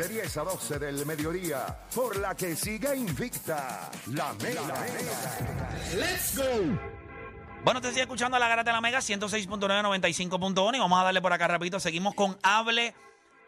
[0.00, 4.62] De 10 a 12 del mediodía, por la que siga invicta, la mega.
[5.96, 6.44] ¡Let's go!
[7.64, 11.20] Bueno, te sigue escuchando la Garata de la Mega 106.9, 95.1 y vamos a darle
[11.20, 11.80] por acá rapidito.
[11.80, 12.94] Seguimos con Hable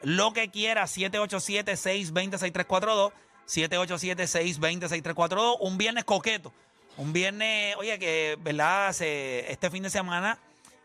[0.02, 3.12] lo que quiera, 787-620-6342,
[3.46, 5.56] 787-620-6342.
[5.60, 6.52] Un viernes coqueto,
[6.96, 8.92] un viernes, oye, que, ¿verdad?
[8.92, 10.36] Se- este fin de semana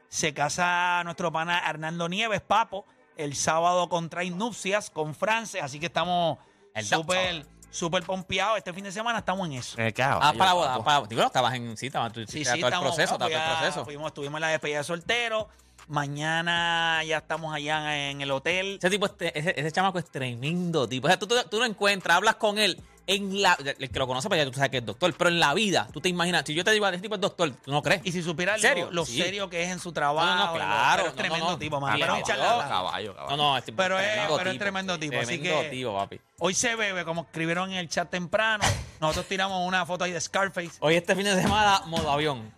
[0.09, 2.85] se casa nuestro pana Hernando Nieves, Papo,
[3.17, 6.37] el sábado contra Nupcias con Frances, así que estamos
[6.73, 8.57] El súper, súper pompeados.
[8.57, 9.79] Este fin de semana estamos en eso.
[9.79, 10.83] Eh, Ah, para la boda.
[10.83, 11.77] Para, digo, estabas en.
[11.77, 13.85] Sí, estabas tú Sí, sí, todo el proceso, todo el proceso.
[13.85, 15.47] Fuimos, estuvimos en la despedida de soltero.
[15.87, 18.77] Mañana ya estamos allá en el hotel.
[18.79, 21.07] Ese tipo, este- ese, ese chamaco es tremendo tipo.
[21.07, 23.57] O sea, tú, tú, tú lo encuentras, hablas con él en la.
[23.79, 25.13] El que lo conoce, pues ya tú sabes que es doctor.
[25.17, 27.51] Pero en la vida, tú te imaginas, si yo te digo, ese tipo es doctor,
[27.51, 28.01] tú no crees.
[28.03, 28.85] Y si supieras ¿Serio?
[28.85, 29.21] lo, lo Sí.
[29.21, 30.25] serio que es en su trabajo.
[30.35, 31.57] No, no, claro, pero es tremendo no, no.
[31.57, 31.93] tipo, man.
[31.93, 32.23] Ah, Pero es.
[32.23, 32.67] Caballo,
[33.15, 33.15] caballo.
[33.29, 35.95] No, no, este tipo Pero es- tremendo pero es tremendo tipo, así Tremendo que- tipo,
[35.95, 36.21] papi.
[36.39, 38.63] Hoy se bebe, como escribieron en el chat temprano.
[38.99, 40.71] Nosotros tiramos una foto ahí de Scarface.
[40.79, 42.53] Hoy este fin de semana, modo avión.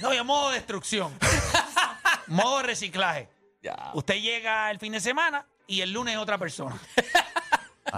[0.00, 1.12] No, y modo destrucción.
[2.26, 3.28] modo reciclaje.
[3.62, 3.90] Ya.
[3.94, 6.76] Usted llega el fin de semana y el lunes es otra persona.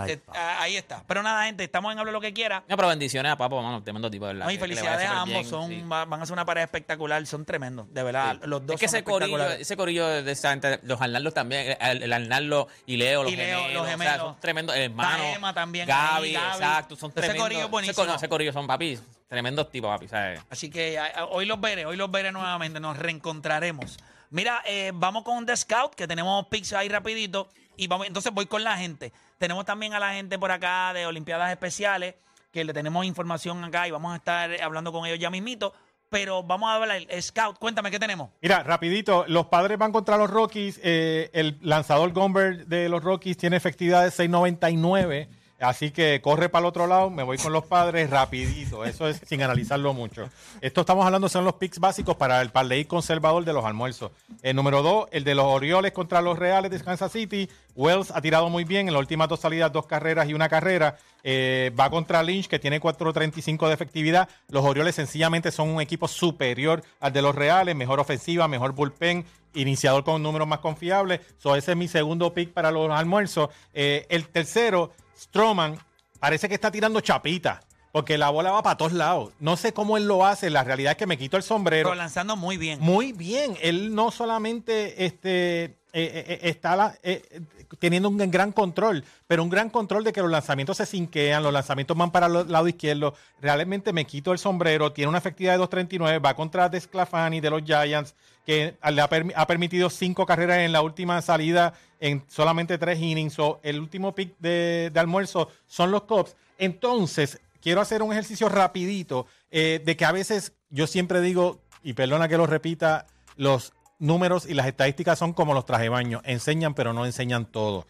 [0.07, 1.03] Eh, ah, ahí está.
[1.07, 2.63] Pero nada, gente, estamos en Hablo lo que quiera.
[2.69, 4.47] No, pero bendiciones a Papo, mano, tremendo tipo, de verdad.
[4.47, 5.29] No, y felicidades a ambos.
[5.29, 5.83] bien, Son, sí.
[5.87, 7.25] Van a ser una pareja espectacular.
[7.27, 8.39] Son tremendos, de verdad.
[8.45, 11.77] Los dos es que son ese corillo, ese corillo de esa gente, los Arnaldos también,
[11.81, 14.19] el, el Arnaldo y Leo, los Y Leo, gemelos, los o sea, gemelos.
[14.19, 14.77] son tremendos.
[14.77, 17.43] Está Emma también Gaby, exacto, son Ese tremendos.
[17.45, 17.93] corillo es buenísimo.
[17.93, 20.41] Ese, corillo- ese corillo son papi, tremendos tipos, papi, ¿sabes?
[20.51, 23.97] Así que a- a- hoy los veré, hoy los veré nuevamente, nos reencontraremos.
[24.31, 27.49] Mira, eh, vamos con The Scout, que tenemos pizza ahí rapidito.
[27.77, 29.13] Y vamos, entonces voy con la gente.
[29.39, 32.15] Tenemos también a la gente por acá de Olimpiadas Especiales,
[32.51, 35.75] que le tenemos información acá y vamos a estar hablando con ellos ya mismito.
[36.09, 38.31] Pero vamos a hablar, Scout, cuéntame qué tenemos.
[38.41, 40.81] Mira, rapidito, los padres van contra los Rockies.
[40.83, 45.29] eh, el lanzador Gomber de los Rockies tiene efectividad de 6.99.
[45.59, 48.85] Así que corre para el otro lado, me voy con los padres rapidito.
[48.85, 50.29] Eso es sin analizarlo mucho.
[50.61, 54.11] Esto estamos hablando son los picks básicos para el parlay conservador de los almuerzos.
[54.43, 57.49] El número dos, el de los Orioles contra los Reales de Kansas City.
[57.75, 60.99] Wells ha tirado muy bien en las últimas dos salidas, dos carreras y una carrera.
[61.23, 64.29] Eh, va contra Lynch, que tiene 4.35 de efectividad.
[64.49, 69.25] Los Orioles sencillamente son un equipo superior al de los Reales, mejor ofensiva, mejor bullpen,
[69.55, 71.21] iniciador con números más confiables.
[71.39, 73.49] So, ese es mi segundo pick para los almuerzos.
[73.75, 75.79] Eh, el tercero, Stroman,
[76.21, 77.61] parece que está tirando chapita.
[77.93, 79.33] Porque la bola va para todos lados.
[79.41, 80.51] No sé cómo él lo hace.
[80.51, 81.89] La realidad es que me quito el sombrero.
[81.89, 82.79] Pero lanzando muy bien.
[82.79, 83.57] Muy bien.
[83.63, 87.41] Él no solamente este, eh, eh, está eh, eh,
[87.79, 91.55] teniendo un gran control, pero un gran control de que los lanzamientos se sinquean, los
[91.55, 93.15] lanzamientos van para el lado izquierdo.
[93.41, 94.93] Realmente me quito el sombrero.
[94.93, 96.23] Tiene una efectividad de 2.39.
[96.23, 98.15] Va contra Desclafani de los Giants,
[98.45, 103.01] que le ha, permi- ha permitido cinco carreras en la última salida en solamente tres
[103.01, 103.33] innings.
[103.33, 106.37] So, el último pick de, almuerzo son los Cubs.
[106.59, 112.29] Entonces, quiero hacer un ejercicio rapidito de que a veces yo siempre digo, y perdona
[112.29, 116.75] que lo repita, los números y las estadísticas son como los traje de baño, enseñan
[116.75, 117.87] pero no enseñan todo.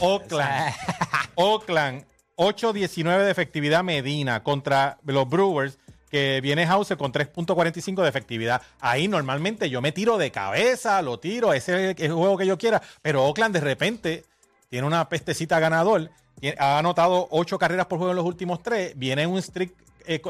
[0.00, 0.74] Oakland,
[1.34, 2.04] Oakland,
[2.36, 5.78] 8.19 de efectividad Medina contra los Brewers,
[6.10, 8.62] que viene House con 3.45 de efectividad.
[8.80, 12.58] Ahí normalmente yo me tiro de cabeza, lo tiro, ese es el juego que yo
[12.58, 14.24] quiera, pero Oakland de repente
[14.68, 16.10] tiene una pestecita ganador,
[16.58, 19.74] ha anotado 8 carreras por juego en los últimos 3, viene un streak
[20.06, 20.20] eh,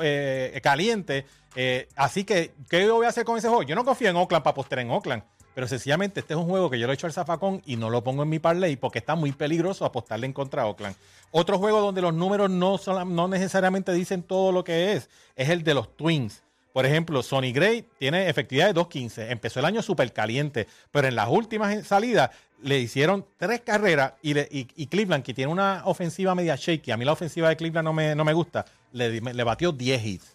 [0.55, 3.63] eh, caliente, eh, así que, ¿qué yo voy a hacer con ese juego?
[3.63, 5.23] Yo no confío en Oakland para postear en Oakland.
[5.55, 7.91] Pero sencillamente este es un juego que yo lo he hecho al zafacón y no
[7.91, 10.97] lo pongo en mi parlay porque está muy peligroso apostarle en contra a Oakland.
[11.31, 15.51] Otro juego donde los números no, son, no necesariamente dicen todo lo que es, es
[15.51, 16.43] el de los Twins.
[16.73, 19.31] Por ejemplo, Sonny Gray tiene efectividad de 2.15.
[19.31, 22.31] Empezó el año súper caliente, pero en las últimas salidas
[22.63, 26.97] le hicieron tres carreras y, y- y Cleveland, que tiene una ofensiva media shaky, a
[26.97, 30.33] mí la ofensiva de Cleveland no me, no me gusta, le, le batió 10 hits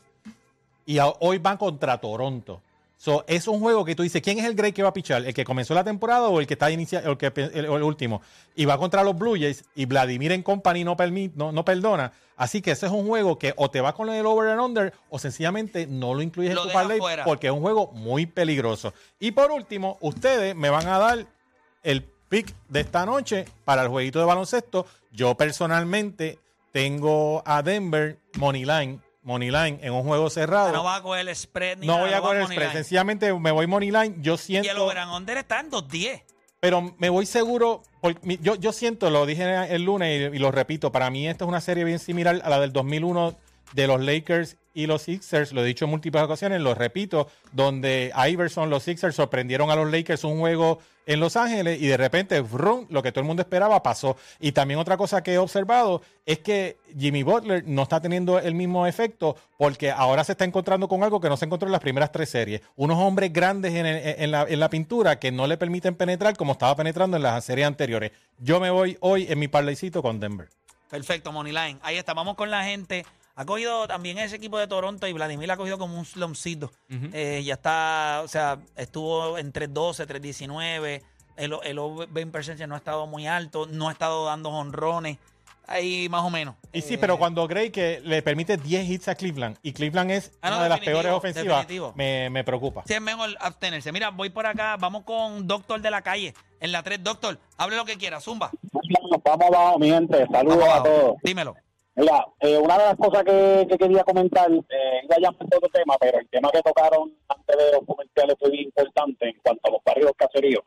[0.86, 2.62] y a- hoy van contra Toronto.
[3.00, 5.24] So, es un juego que tú dices, ¿quién es el Gray que va a pichar?
[5.24, 7.84] ¿El que comenzó la temporada o el que está inicia o el, que, el, el
[7.84, 8.24] último?
[8.56, 12.12] Y va contra los Blue Jays y Vladimir en company no, permi- no, no perdona.
[12.38, 14.94] Así que ese es un juego que o te va con el over and under
[15.12, 18.94] o sencillamente no lo incluyes Lo en tu parlay porque es un juego muy peligroso.
[19.20, 21.28] Y por último, ustedes me van a dar
[21.84, 24.88] el pick de esta noche para el jueguito de baloncesto.
[25.12, 26.40] Yo personalmente
[26.78, 30.72] tengo a Denver Moneyline, Moneyline en un juego cerrado.
[30.72, 32.60] No va a coger el spread ni No nada, voy a coger el spread.
[32.60, 32.74] line.
[32.74, 34.22] Sencillamente me voy Moneyline.
[34.22, 34.86] Yo Y el siento.
[34.86, 36.22] over under está en 2.10.
[36.60, 37.82] Pero me voy seguro,
[38.42, 41.50] yo, yo siento, lo dije el lunes y, y lo repito, para mí esta es
[41.50, 43.36] una serie bien similar a la del 2001
[43.74, 48.14] de los Lakers y los Sixers, lo he dicho en múltiples ocasiones, lo repito, donde
[48.30, 52.44] Iverson, los Sixers sorprendieron a los Lakers un juego en Los Ángeles y de repente,
[52.90, 54.18] lo que todo el mundo esperaba pasó.
[54.40, 58.54] Y también otra cosa que he observado es que Jimmy Butler no está teniendo el
[58.54, 61.82] mismo efecto porque ahora se está encontrando con algo que no se encontró en las
[61.82, 62.62] primeras tres series.
[62.76, 66.52] Unos hombres grandes en, en la, en la pintura que no le permiten penetrar como
[66.52, 68.12] estaba penetrando en las series anteriores.
[68.38, 70.50] Yo me voy hoy en mi parlaycito con Denver.
[70.90, 71.80] Perfecto, Moneyline.
[71.84, 73.06] Ahí está, vamos con la gente.
[73.40, 76.72] Ha cogido también ese equipo de Toronto y Vladimir ha cogido como un slumcito.
[76.90, 81.02] Eh, ya está, o sea, estuvo en 3.12, 3.19.
[81.38, 85.20] El, el over percentage no ha estado muy alto, no ha estado dando honrones.
[85.68, 86.56] Ahí más o menos.
[86.74, 90.10] Y sí, Eh, pero cuando Gray que le permite 10 hits a Cleveland y Cleveland
[90.12, 92.84] es Ah, no, una de las peores ofensivas, me, me preocupa.
[92.88, 93.92] Sí, es mejor abstenerse.
[93.92, 96.34] Mira, voy por acá, vamos con Doctor de la calle.
[96.60, 98.50] En la 3, Doctor, hable lo que quiera, zumba.
[99.24, 100.26] Vamos, abajo, mi gente.
[100.32, 101.16] Saludos a todos.
[101.22, 101.54] Dímelo.
[101.98, 105.96] Mira, eh, una de las cosas que, que quería comentar, eh, iba por otro tema,
[106.00, 109.72] pero el tema que tocaron antes de los comerciales fue bien importante en cuanto a
[109.72, 110.64] los barrios caseríos.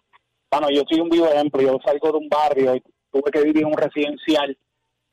[0.51, 2.83] Bueno, yo soy un vivo ejemplo, yo salgo de un barrio y
[3.13, 4.59] tuve que vivir en un residencial.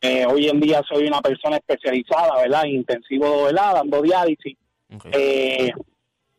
[0.01, 2.65] Eh, hoy en día soy una persona especializada, ¿verdad?
[2.65, 3.75] Intensivo, ¿verdad?
[3.75, 4.57] Dando diálisis.
[5.11, 5.71] Eh,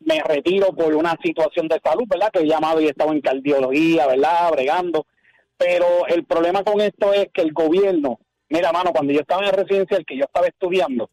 [0.01, 2.31] me retiro por una situación de salud, ¿verdad?
[2.33, 4.51] Que he llamado y he estado en cardiología, ¿verdad?
[4.51, 5.07] Bregando.
[5.57, 9.49] Pero el problema con esto es que el gobierno, mira, mano, cuando yo estaba en
[9.49, 11.11] el residencial, que yo estaba estudiando,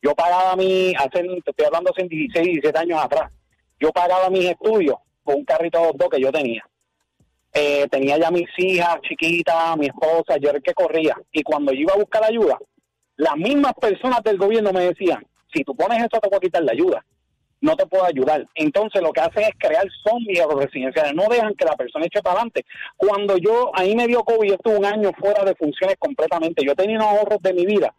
[0.00, 3.30] yo pagaba mi, estoy hablando hace 16, 17 años atrás,
[3.78, 6.64] yo pagaba mis estudios con un carrito de dog que yo tenía.
[7.54, 11.16] Eh, tenía ya mis hijas chiquitas, mi esposa, yo era el que corría.
[11.32, 12.58] Y cuando yo iba a buscar ayuda,
[13.16, 16.62] las mismas personas del gobierno me decían, si tú pones eso te voy a quitar
[16.62, 17.04] la ayuda
[17.62, 18.46] no te puedo ayudar.
[18.54, 22.34] Entonces lo que hacen es crear zombies residenciales, no dejan que la persona eche para
[22.34, 22.66] adelante.
[22.96, 26.66] Cuando yo, ahí me dio COVID, yo estuve un año fuera de funciones completamente.
[26.66, 27.94] Yo tenía unos ahorros de mi vida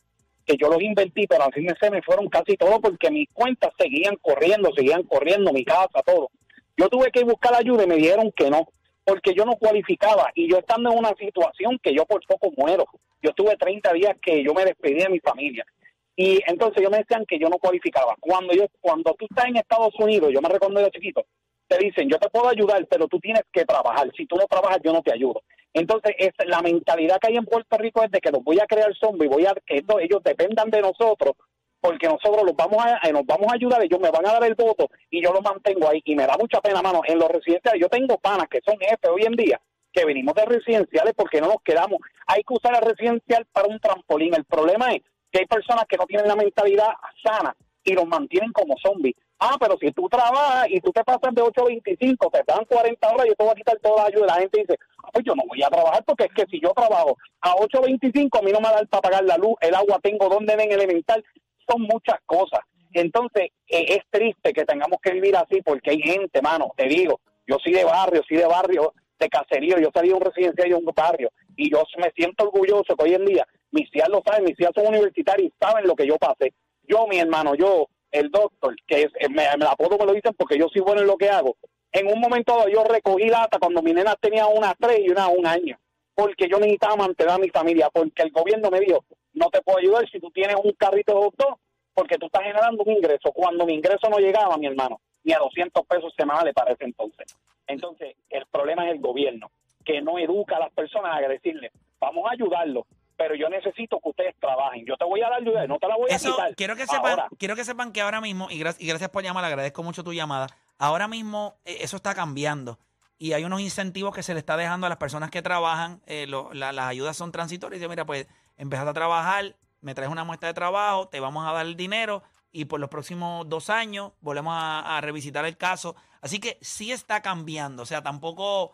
[0.45, 3.71] que yo los invertí, pero así me, se me fueron casi todos porque mis cuentas
[3.77, 6.29] seguían corriendo, seguían corriendo, mi casa, todo.
[6.75, 8.67] Yo tuve que buscar ayuda y me dijeron que no,
[9.05, 12.85] porque yo no cualificaba y yo estando en una situación que yo por poco muero.
[13.21, 15.65] Yo tuve 30 días que yo me despedí de mi familia.
[16.15, 18.15] Y entonces yo me decían que yo no cualificaba.
[18.19, 21.25] Cuando yo cuando tú estás en Estados Unidos, yo me recuerdo de chiquito,
[21.67, 24.11] te dicen, yo te puedo ayudar, pero tú tienes que trabajar.
[24.15, 25.41] Si tú no trabajas, yo no te ayudo.
[25.73, 28.67] Entonces, es, la mentalidad que hay en Puerto Rico es de que los voy a
[28.67, 31.33] crear zombies, voy a que esto- ellos dependan de nosotros,
[31.81, 34.43] porque nosotros los vamos a, eh, nos vamos a ayudar, ellos me van a dar
[34.43, 36.01] el voto y yo lo mantengo ahí.
[36.05, 37.81] Y me da mucha pena, mano, en los residenciales.
[37.81, 39.59] Yo tengo panas que son jefes hoy en día,
[39.91, 41.99] que venimos de residenciales porque no nos quedamos.
[42.27, 44.33] Hay que usar el residencial para un trampolín.
[44.35, 45.01] El problema es
[45.33, 46.89] que hay personas que no tienen la mentalidad
[47.23, 49.15] sana y los mantienen como zombies.
[49.39, 52.63] Ah, pero si tú trabajas y tú te pasas de 8 a 25, te dan
[52.65, 54.27] 40 horas, yo te voy a quitar toda la ayuda.
[54.27, 56.71] La gente dice, ah, pues yo no voy a trabajar porque es que si yo
[56.73, 59.73] trabajo a 8 a 25, a mí no me da para pagar la luz, el
[59.75, 61.25] agua tengo donde en elemental.
[61.67, 62.59] Son muchas cosas.
[62.93, 67.19] Entonces, eh, es triste que tengamos que vivir así porque hay gente, mano, te digo,
[67.47, 70.73] yo soy de barrio, soy de barrio, de caserío, yo salí de un residencial y
[70.73, 74.45] un barrio y yo me siento orgulloso que hoy en día mis tías lo saben,
[74.45, 76.53] mis tías son universitarios y saben lo que yo pasé.
[76.83, 80.33] Yo, mi hermano, yo, el doctor, que es, eh, me, me apodo me lo dicen
[80.37, 81.57] porque yo soy bueno en lo que hago.
[81.91, 85.45] En un momento yo recogí lata cuando mi nena tenía una tres y una un
[85.45, 85.77] año,
[86.13, 89.03] porque yo necesitaba mantener a mi familia, porque el gobierno me dijo,
[89.33, 91.57] no te puedo ayudar si tú tienes un carrito de doctor,
[91.93, 93.31] porque tú estás generando un ingreso.
[93.31, 97.35] Cuando mi ingreso no llegaba, mi hermano, ni a 200 pesos semanales para ese entonces.
[97.65, 99.51] Entonces, el problema es el gobierno,
[99.83, 102.85] que no educa a las personas a decirle, vamos a ayudarlos,
[103.17, 104.85] pero yo necesito que ustedes trabajen.
[104.85, 106.55] Yo te voy a dar ayuda, no te la voy a quitar.
[106.55, 109.23] quiero que sepan, Ahora, quiero que sepan que ahora mismo, y, gra- y gracias por
[109.23, 110.47] llamar, agradezco mucho tu llamada.
[110.77, 112.79] Ahora mismo eh, eso está cambiando.
[113.17, 116.01] Y hay unos incentivos que se le está dejando a las personas que trabajan.
[116.07, 117.79] eh, lo- la- las ayudas son transitorias.
[117.79, 118.27] Dice, mira, pues
[118.57, 122.23] empezaste a trabajar, me traes una muestra de trabajo, te vamos a dar el dinero
[122.51, 125.95] y por los próximos dos años volvemos a, a revisitar el caso.
[126.21, 127.83] Así que sí está cambiando.
[127.83, 128.73] O sea, tampoco,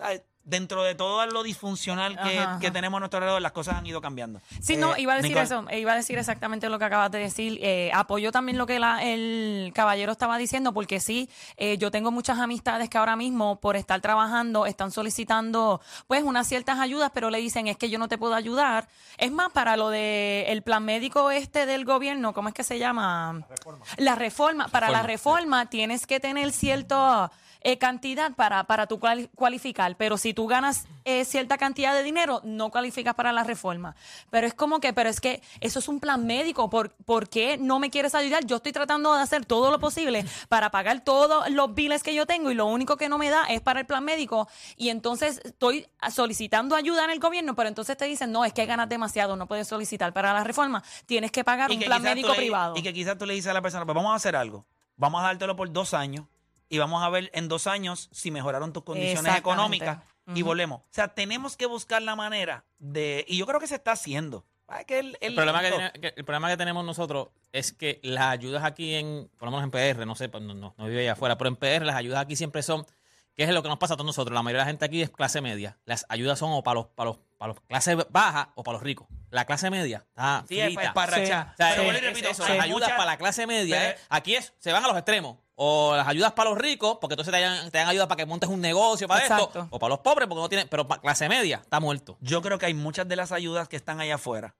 [0.00, 0.22] ¿sabes?
[0.42, 2.72] Dentro de todo lo disfuncional que, Ajá, que ajá.
[2.72, 4.40] tenemos a nuestro alrededor, las cosas han ido cambiando.
[4.60, 5.44] Sí, no, Eh, iba a decir Nicole.
[5.44, 7.58] eso, iba a decir exactamente lo que acabas de decir.
[7.62, 11.28] Eh, apoyo también lo que la- el caballero estaba diciendo, porque sí,
[11.58, 16.48] eh, yo tengo muchas amistades que ahora mismo, por estar trabajando, están solicitando pues unas
[16.48, 18.88] ciertas ayudas, pero le dicen es que yo no te puedo ayudar.
[19.18, 22.78] Es más, para lo de el plan médico este del gobierno, ¿cómo es que se
[22.78, 23.46] llama?
[23.98, 24.68] La reforma.
[24.68, 27.30] Para la reforma tienes que tener cierto
[27.62, 29.96] eh, cantidad para, para tú cuali- cualificar.
[29.96, 33.94] Pero si tú ganas eh, cierta cantidad de dinero, no cualificas para la reforma.
[34.30, 36.70] Pero es como que, pero es que eso es un plan médico.
[36.70, 38.44] ¿Por, por qué no me quieres ayudar?
[38.46, 42.26] Yo estoy tratando de hacer todo lo posible para pagar todos los biles que yo
[42.26, 44.48] tengo y lo único que no me da es para el plan médico.
[44.76, 48.66] Y entonces estoy solicitando ayuda en el gobierno, pero entonces te dicen, no, es que
[48.66, 50.82] ganas demasiado, no puedes solicitar para la reforma.
[51.06, 52.74] Tienes que pagar un que plan médico le- privado.
[52.76, 54.64] Y que quizás tú le dices a la persona, pues vamos a hacer algo.
[54.96, 56.26] Vamos a dártelo por dos años
[56.70, 59.98] y vamos a ver en dos años si mejoraron tus condiciones económicas
[60.34, 60.80] y volvemos.
[60.80, 63.24] O sea, tenemos que buscar la manera de...
[63.28, 64.46] Y yo creo que se está haciendo.
[64.68, 67.98] Ah, que el, El problema que, tiene- que- el problema que tenemos nosotros es que
[68.04, 70.86] las ayudas aquí en, por lo menos en PR, no sé, pues, no, no, no
[70.86, 72.86] vive allá afuera, pero en PR las ayudas aquí siempre son,
[73.34, 74.32] que es lo que nos pasa a todos nosotros.
[74.32, 75.76] La mayoría de la gente aquí es clase media.
[75.86, 78.82] Las ayudas son o para los, para los, para los clase baja o para los
[78.82, 79.08] ricos.
[79.30, 80.82] La clase media está Sí, es, frita.
[80.82, 81.22] es para.
[81.22, 84.02] O sea, es- es repito, eso, hay las ayudas para la clase media, Pero- ¿eh?
[84.10, 85.38] aquí es, se van a los extremos.
[85.54, 88.26] O las ayudas para los ricos, porque entonces te dan, te dan ayuda para que
[88.26, 89.34] montes un negocio para esto.
[89.36, 89.68] Exacto.
[89.70, 90.68] O para los pobres, porque no tienen.
[90.68, 92.18] Pero para clase media, está muerto.
[92.20, 94.54] Yo creo que hay muchas de las ayudas que están allá afuera,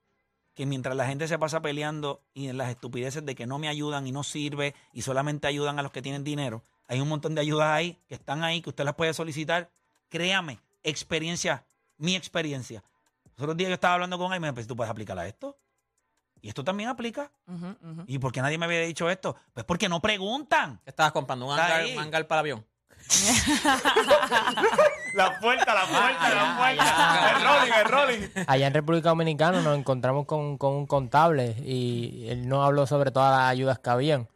[0.55, 3.69] que mientras la gente se pasa peleando y en las estupideces de que no me
[3.69, 7.35] ayudan y no sirve y solamente ayudan a los que tienen dinero, hay un montón
[7.35, 9.69] de ayudas ahí que están ahí, que usted las puede solicitar.
[10.09, 11.65] Créame, experiencia,
[12.01, 12.83] mi experiencia.
[13.37, 15.19] Los otros días yo estaba hablando con él y me dijo, pues tú puedes aplicar
[15.19, 15.57] a esto.
[16.43, 17.31] Y esto también aplica.
[18.07, 19.37] ¿Y por qué nadie me había dicho esto?
[19.53, 20.81] Pues porque no preguntan.
[20.85, 21.47] ¿Qué estabas comprando?
[21.47, 21.97] ¿Un Está hangar, ahí.
[21.97, 22.67] un hangar para avión?
[25.15, 27.33] La puerta, la puerta, la puerta.
[27.37, 28.45] El rolling, el rolling.
[28.47, 33.11] Allá en República Dominicana nos encontramos con, con un contable y él nos habló sobre
[33.11, 34.29] todas las ayudas que habían.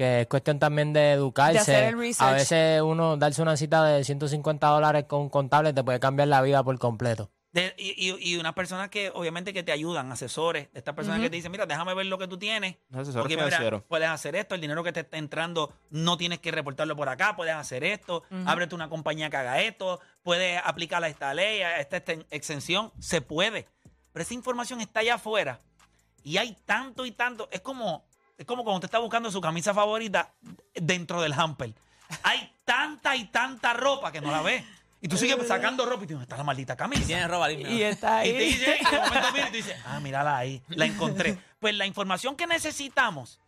[0.00, 1.52] Que es cuestión también de educarse.
[1.52, 2.30] De hacer el research.
[2.30, 6.28] A veces uno darse una cita de 150 dólares con un contable te puede cambiar
[6.28, 7.30] la vida por completo.
[7.52, 11.20] De- y, y, y unas personas que obviamente que te ayudan, asesores, de estas personas
[11.20, 12.76] que te dicen, mira, déjame ver lo que tú tienes.
[12.94, 13.84] Asesor Porque, mira, financiero.
[13.88, 17.36] puedes hacer esto, el dinero que te está entrando no tienes que reportarlo por acá,
[17.36, 21.78] puedes hacer esto, ábrete una compañía que haga esto, puedes aplicar a esta ley, a
[21.78, 23.66] esta, esta exención, se puede.
[24.14, 25.58] Pero esa información está allá afuera
[26.22, 28.06] y hay tanto y tanto, es como,
[28.40, 30.32] es como cuando usted está buscando su camisa favorita
[30.74, 31.74] dentro del hamper.
[32.22, 34.64] Hay tanta y tanta ropa que no la ves.
[35.02, 37.06] Y tú sigues sacando ropa y tú, ¿dónde está la maldita camisa?
[37.06, 37.70] Tienes ropa limpia.
[37.70, 38.44] Y está Y te ahí.
[38.46, 41.36] dice, y de momento mira y tú dices, ah, mírala ahí, la encontré.
[41.58, 43.40] Pues la información que necesitamos,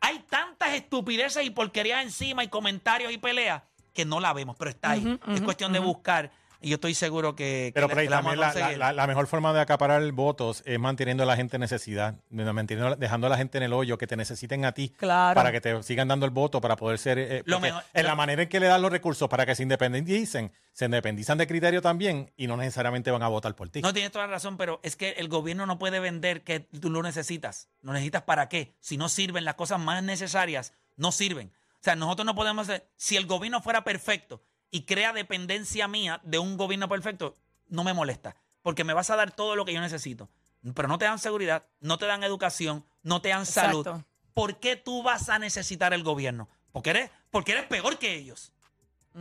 [0.00, 3.62] hay tantas estupideces y porquerías encima y comentarios y peleas
[3.92, 5.18] que no la vemos, pero está ahí.
[5.28, 8.10] Es cuestión de buscar y yo estoy seguro que, que Pero le- por ahí que
[8.10, 12.16] la también la, mejor forma de acaparar votos es manteniendo a la gente en necesidad,
[12.30, 15.34] manteniendo, dejando a la gente en el hoyo, que te necesiten a ti Claro.
[15.34, 17.18] para que te sigan dando el voto, para poder ser...
[17.18, 19.54] eh, Lo mejor- en lo- la manera en que le dan los recursos para que
[19.54, 23.80] se independicen, se independizan de criterio también y no necesariamente van a votar por ti.
[23.82, 26.90] No tienes toda la razón, pero es que el gobierno no puede vender que tú
[26.90, 27.68] lo necesitas.
[27.82, 28.74] ¿Lo necesitas para qué?
[28.80, 31.52] Si no sirven las cosas más necesarias, no sirven.
[31.74, 32.86] O sea, nosotros no podemos hacer.
[32.96, 34.42] Si el gobierno fuera perfecto
[34.74, 37.36] y crea dependencia mía de un gobierno perfecto,
[37.68, 38.34] no me molesta.
[38.60, 40.28] Porque me vas a dar todo lo que yo necesito.
[40.74, 43.86] Pero no te dan seguridad, no te dan educación, no te dan salud.
[44.32, 46.48] ¿Por qué tú vas a necesitar el gobierno?
[46.72, 48.52] Porque eres, porque eres peor que ellos.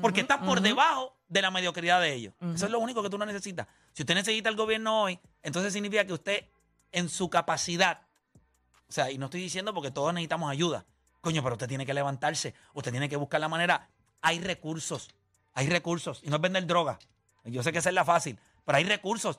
[0.01, 2.33] Porque estás por debajo de la mediocridad de ellos.
[2.55, 3.67] Eso es lo único que tú no necesitas.
[3.91, 6.49] Si usted necesita el gobierno hoy, entonces significa que usted,
[6.91, 8.07] en su capacidad,
[8.89, 10.87] o sea, y no estoy diciendo porque todos necesitamos ayuda.
[11.21, 12.55] Coño, pero usted tiene que levantarse.
[12.73, 13.91] Usted tiene que buscar la manera.
[14.23, 15.09] Hay recursos.
[15.53, 16.21] Hay recursos.
[16.23, 16.99] Y no es vender droga.
[17.45, 18.39] Yo sé que esa es la fácil.
[18.65, 19.37] Pero hay recursos.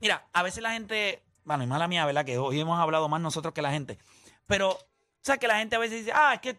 [0.00, 1.22] Mira, a veces la gente.
[1.44, 2.24] Bueno, y mala mía, ¿verdad?
[2.24, 3.98] Que hoy hemos hablado más nosotros que la gente.
[4.46, 4.78] Pero, o
[5.20, 6.58] sea, que la gente a veces dice, ah, es que.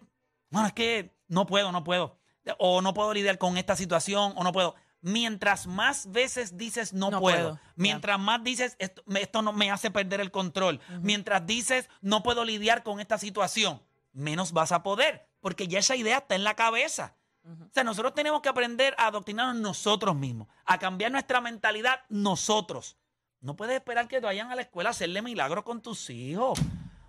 [0.49, 2.17] Bueno, es que no puedo, no puedo.
[2.57, 4.75] O no puedo lidiar con esta situación, o no puedo.
[5.01, 7.59] Mientras más veces dices no, No puedo, puedo.
[7.75, 12.83] mientras más dices esto no me hace perder el control, mientras dices no puedo lidiar
[12.83, 13.81] con esta situación,
[14.13, 17.15] menos vas a poder, porque ya esa idea está en la cabeza.
[17.45, 22.97] O sea, nosotros tenemos que aprender a adoctrinarnos nosotros mismos, a cambiar nuestra mentalidad nosotros.
[23.41, 26.57] No puedes esperar que vayan a la escuela a hacerle milagros con tus hijos.
[26.59, 26.63] O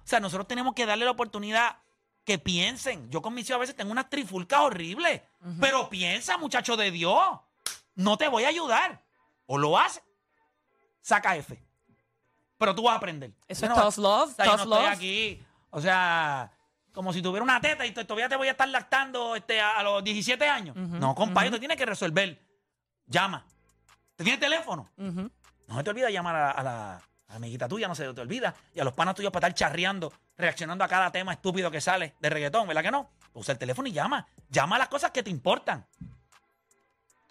[0.06, 1.78] sea, nosotros tenemos que darle la oportunidad
[2.24, 3.08] que piensen.
[3.10, 5.22] Yo con mis hijos a veces tengo unas trifulcas horribles,
[5.60, 7.22] pero piensa, muchacho de Dios.
[7.94, 9.04] No te voy a ayudar.
[9.46, 10.02] O lo haces,
[11.00, 11.62] saca F.
[12.58, 13.32] Pero tú vas a aprender.
[13.46, 14.96] Eso es no- tough love, o sea, yo tough no estoy love.
[14.96, 16.50] aquí, o sea,
[16.94, 19.72] como si tuviera una teta y to- todavía te voy a estar lactando este, a,
[19.78, 20.76] a los 17 años.
[20.76, 22.38] no, compadre, te tienes que resolver.
[23.06, 23.44] Llama.
[24.16, 24.88] ¿Te tienes teléfono?
[24.96, 25.30] Ujú.
[25.66, 26.94] No se te olvida llamar a, a la
[27.26, 28.54] a la amiguita tuya, no se te olvida.
[28.74, 32.14] Y a los panas tuyos para estar charreando, reaccionando a cada tema estúpido que sale
[32.20, 33.10] de reggaetón, ¿verdad que no?
[33.32, 34.26] Usa el teléfono y llama.
[34.50, 35.84] Llama a las cosas que te importan.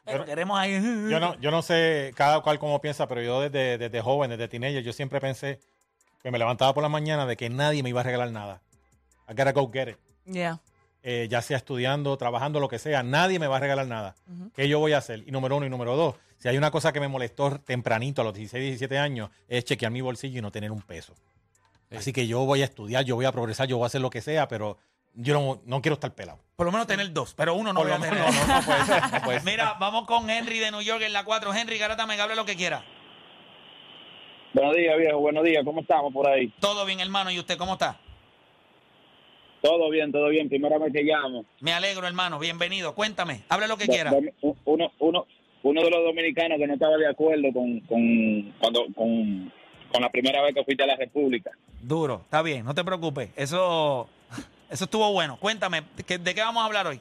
[0.04, 0.74] Pero Yo- queremos ahí.
[1.10, 4.48] Yo no, yo no sé cada cual cómo piensa, pero yo desde, desde joven, desde
[4.50, 5.60] teenager, yo siempre pensé
[6.22, 8.62] que me levantaba por la mañana de que nadie me iba a regalar nada.
[9.34, 9.98] I gotta go get it.
[10.26, 10.60] Yeah.
[11.02, 14.16] eh, ya sea estudiando, trabajando, lo que sea, nadie me va a regalar nada.
[14.56, 15.24] ¿Qué yo voy a hacer?
[15.28, 18.24] Y número uno y número dos, si hay una cosa que me molestó tempranito a
[18.26, 21.14] los 16, 17 años, es chequear mi bolsillo y no tener un peso.
[21.92, 24.10] Así que yo voy a estudiar, yo voy a progresar, yo voy a hacer lo
[24.10, 24.78] que sea, pero
[25.14, 26.40] yo no, no quiero estar pelado.
[26.56, 28.14] Por lo menos tener dos, pero uno no Por voy a tener.
[28.20, 29.52] menos, no, no puede ser, no puede ser.
[29.52, 31.54] Mira, vamos con Henry de New York en la 4.
[31.54, 32.84] Henry, garátame, que hable lo que quiera.
[34.54, 35.20] Buenos días, viejo.
[35.20, 35.64] Buenos días.
[35.66, 36.54] ¿Cómo estamos por ahí?
[36.60, 37.30] Todo bien, hermano.
[37.32, 38.00] ¿Y usted cómo está?
[39.64, 40.50] Todo bien, todo bien.
[40.50, 41.46] Primera vez que llamo.
[41.62, 42.38] Me alegro, hermano.
[42.38, 42.94] Bienvenido.
[42.96, 43.44] Cuéntame.
[43.48, 44.12] Hable lo que quiera.
[44.12, 45.26] Do- Uno, uno,
[45.64, 49.50] uno de los dominicanos que no estaba de acuerdo con, con, cuando, con,
[49.90, 51.52] con la primera vez que fuiste a la República.
[51.82, 52.20] Duro.
[52.26, 52.66] Está bien.
[52.66, 53.30] No te preocupes.
[53.38, 54.10] Eso,
[54.70, 55.38] eso estuvo bueno.
[55.40, 55.84] Cuéntame.
[55.96, 57.00] ¿de qué, de qué vamos a hablar hoy?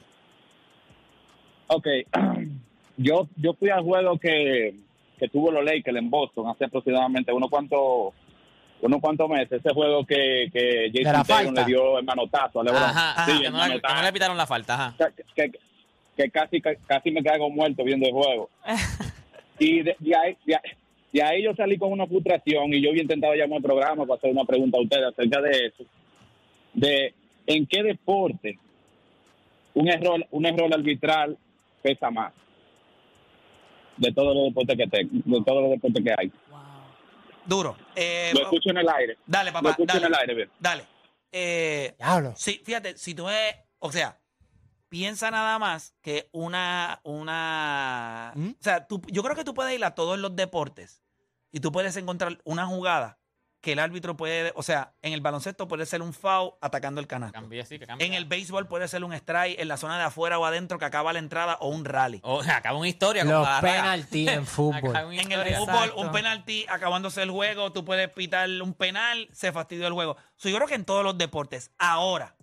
[1.67, 1.87] Ok.
[2.95, 4.75] Yo, yo fui al juego que,
[5.17, 8.13] que tuvo los Lakers en Boston hace aproximadamente unos cuantos
[8.85, 9.51] unos cuantos meses.
[9.53, 11.61] Ese juego que, que la Jason Tatum falta.
[11.61, 12.83] le dio el manotazo a LeBron.
[12.83, 14.95] Ajá, Sí, que, el no, le- que no le pitaron la falta, ajá.
[15.35, 15.59] que, que-
[16.15, 18.49] que casi casi me caigo muerto viendo el juego.
[19.59, 20.71] y de, de ahí, de, ahí-
[21.11, 24.17] de ahí yo salí con una frustración y yo había intentado llamar al programa para
[24.17, 25.83] hacer una pregunta a ustedes acerca de eso.
[26.73, 27.13] De
[27.47, 28.57] en qué deporte
[29.75, 31.35] un error un error arbitral
[31.81, 32.31] pesa más
[33.97, 36.31] de todos los deportes que tengo, de todos los deportes que hay.
[37.45, 37.77] Duro.
[37.95, 39.17] Eh, Lo escucho en el aire.
[39.25, 39.69] dale, Lo papá.
[39.71, 40.51] escucho en el aire, bien.
[40.59, 40.85] Dale.
[41.31, 42.33] Eh, Diablo.
[42.37, 44.19] Sí, fíjate, si tú ves, o sea,
[44.89, 48.49] piensa nada más que una, una, ¿Mm?
[48.51, 51.01] o sea, tú, yo creo que tú puedes ir a todos los deportes
[51.51, 53.17] y tú puedes encontrar una jugada
[53.63, 57.07] que el árbitro puede, o sea, en el baloncesto puede ser un foul atacando el
[57.07, 57.31] canasto.
[57.39, 58.05] Cambié, sí, que cambié.
[58.05, 60.83] En el béisbol puede ser un strike en la zona de afuera o adentro que
[60.83, 62.19] acaba la entrada o un rally.
[62.23, 63.23] Oh, acaba una historia.
[63.23, 64.93] Los penaltis en fútbol.
[65.13, 65.95] En el fútbol, Exacto.
[66.01, 70.17] un penalti acabándose el juego, tú puedes pitar un penal, se fastidió el juego.
[70.35, 71.71] So, yo creo que en todos los deportes.
[71.77, 72.35] Ahora,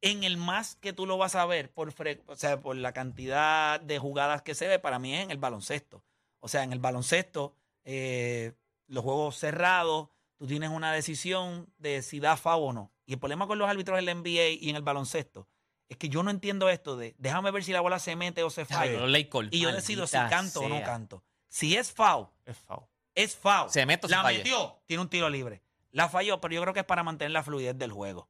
[0.00, 2.90] en el más que tú lo vas a ver por, fre- o sea, por la
[2.92, 6.02] cantidad de jugadas que se ve, para mí es en el baloncesto.
[6.40, 7.54] O sea, en el baloncesto,
[7.84, 8.54] eh,
[8.88, 12.92] los juegos cerrados, tú tienes una decisión de si da FAO o no.
[13.06, 15.48] Y el problema con los árbitros en la NBA y en el baloncesto
[15.88, 18.50] es que yo no entiendo esto de déjame ver si la bola se mete o
[18.50, 19.06] se falla.
[19.50, 21.22] Y yo decido si canto o no canto.
[21.48, 22.82] Si es FAO, Es foul.
[23.14, 23.70] es foul.
[23.70, 24.38] Se mete o se La falla.
[24.38, 25.62] metió, tiene un tiro libre.
[25.92, 28.28] La falló, pero yo creo que es para mantener la fluidez del juego.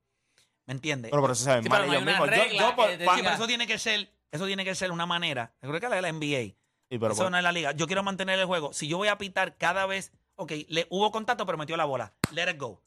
[0.66, 1.10] ¿Me entiendes?
[1.10, 2.28] Pero por eso se Sí, mal ellos mismos.
[2.28, 5.54] Yo- yo por- Sí, pero eso tiene que ser, eso tiene que ser una manera.
[5.62, 6.56] Yo creo que la de la NBA.
[6.88, 7.72] y pero eso por- no es la liga.
[7.72, 8.72] Yo quiero mantener el juego.
[8.72, 12.12] Si yo voy a pitar cada vez, ok, le hubo contacto, pero metió la bola.
[12.32, 12.82] Let it go.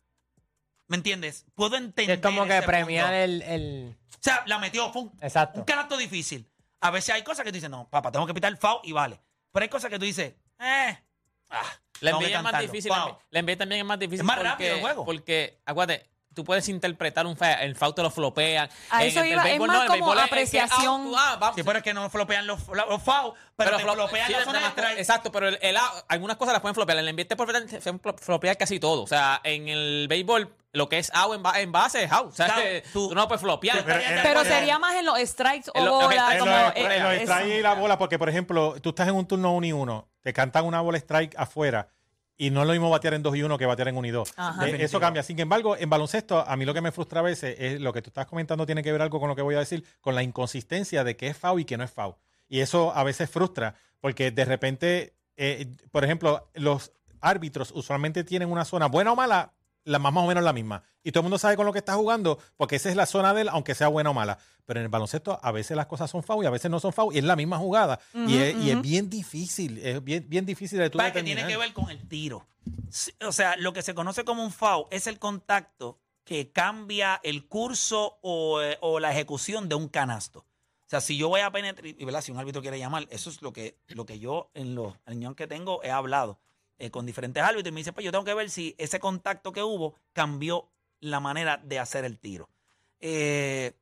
[0.88, 1.46] ¿Me entiendes?
[1.54, 2.18] Puedo entender.
[2.18, 4.92] Es como que ese premiar el, el- O sea, la metió.
[4.92, 5.60] Fue un, Exacto.
[5.60, 6.50] un canasto difícil.
[6.82, 8.92] A veces hay cosas que tú dices, no, papá, tengo que pitar el foul y
[8.92, 9.20] vale.
[9.52, 10.98] Pero hay cosas que tú dices, eh.
[11.50, 11.64] Ah,
[12.00, 12.92] La NBA es más difícil.
[12.92, 13.16] Foul.
[13.30, 14.22] La- NBA también es más difícil.
[14.22, 15.06] Es más porque, rápido el juego.
[15.06, 18.70] Porque, acuérdate, tú puedes interpretar un fa- el foul te lo flopean.
[18.92, 20.30] A En eso el- el iba, es béisbol más no, el como béisbol es- es
[20.52, 21.12] que, ah, apreciación.
[21.18, 21.52] ah.
[21.56, 24.98] Sí, pero es que no flopean los, los fouls, pero, flopean sí, la zona más-.
[24.98, 25.76] Exacto, pero el, el
[26.08, 26.98] algunas cosas las pueden flopear.
[27.00, 29.02] En el NBA te pueden flopear- se pueden flopear casi todo.
[29.04, 32.28] O sea, en el béisbol, lo que es out en, ba- en base es out.
[32.28, 33.84] O sea, Claro, que tú- tú, no puedes flopear.
[33.84, 36.28] Pero- sería más en los strikes o en lo- bola.
[36.28, 37.34] en En como, los, eh, en los eso.
[37.34, 40.08] strikes y la bola, porque por ejemplo, tú estás en un turno 1 y 1,
[40.22, 41.90] te cantan una bola strike afuera
[42.42, 44.12] y no es lo mismo batear en 2 y 1 que batear en 1 y
[44.12, 44.34] 2.
[44.38, 44.68] Ajá.
[44.70, 45.22] Eh, eso cambia.
[45.24, 48.02] Sin embargo, en baloncesto, a mí lo que me frustra a veces es lo que
[48.02, 50.24] tú estás comentando tiene que ver algo con lo que voy a decir, con la
[50.24, 52.16] inconsistencia de que es foul y que no es foul.
[52.48, 58.50] Y eso a veces frustra, porque de repente, eh, por ejemplo, los árbitros usualmente tienen
[58.50, 59.52] una zona buena o mala,
[59.84, 60.84] la más, más o menos la misma.
[61.04, 63.34] Y todo el mundo sabe con lo que está jugando, porque esa es la zona
[63.34, 64.38] de él, aunque sea buena o mala.
[64.66, 66.94] Pero en el baloncesto a veces las cosas son foul y a veces no son
[66.94, 68.00] foul, y es la misma jugada.
[68.14, 71.46] y, es, y es bien difícil, es bien, bien difícil de tú Para que tiene
[71.48, 72.48] que ver con el tiro.
[73.26, 77.48] O sea, lo que se conoce como un foul es el contacto que cambia el
[77.48, 80.40] curso o, eh, o la ejecución de un canasto.
[80.40, 82.22] O sea, si yo voy a penetrar, y ¿verdad?
[82.22, 85.36] si un árbitro quiere llamar, eso es lo que, lo que yo en los años
[85.36, 86.40] que tengo he hablado
[86.80, 89.52] eh, con diferentes árbitros y me dice, pues yo tengo que ver si ese contacto
[89.52, 90.70] que hubo cambió
[91.02, 92.50] la manera de hacer el tiro.
[93.00, 93.74] Eh,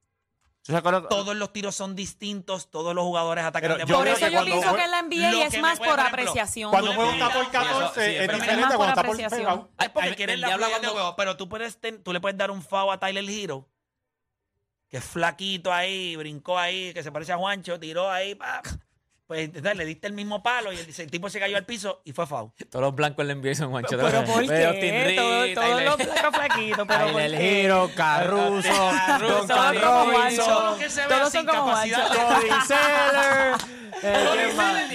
[0.64, 3.94] ¿Tú sabes cuál es- todos los tiros son distintos, todos los jugadores atacan Pero de
[3.94, 6.72] Por eso yo cuando pienso que en la NBA es más por apreciación.
[6.72, 8.94] Cuando Tú le juego está por dar- 14 Sí, eso- sí, es diferente cuando está
[8.96, 9.40] por apreciación.
[9.40, 9.70] pegado.
[9.80, 12.92] Es porque la de juego, pero tú, puedes ten- tú le puedes dar un foul
[12.92, 13.66] a Tyler Hero,
[14.90, 18.62] que es flaquito ahí, brincó ahí, que se parece a Juancho, tiró ahí, pa.
[19.28, 22.02] Pues entonces le diste el mismo palo y el, el tipo se cayó al piso
[22.06, 22.52] y fue foul.
[22.70, 23.98] Todos los blancos le envían son Juancho.
[23.98, 25.16] Pero ¿por qué?
[25.18, 27.20] Todos Tyler- los blancos flaquitos, pero.
[27.20, 28.70] Hero, Caruso,
[29.06, 31.92] Caruso, Duncan Todos que se vea Todos sin son como Cody.
[34.02, 34.90] ¿quién más?